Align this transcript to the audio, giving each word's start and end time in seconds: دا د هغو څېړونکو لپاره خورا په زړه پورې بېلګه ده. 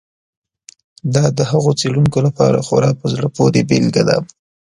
دا 1.15 1.25
د 1.37 1.39
هغو 1.51 1.71
څېړونکو 1.79 2.19
لپاره 2.27 2.65
خورا 2.67 2.91
په 2.99 3.05
زړه 3.13 3.27
پورې 3.35 3.61
بېلګه 3.69 4.03
ده. 4.09 4.17